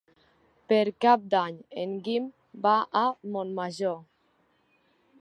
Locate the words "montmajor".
3.37-3.99